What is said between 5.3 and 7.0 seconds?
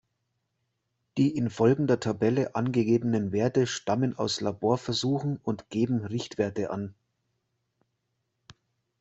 und geben Richtwerte an.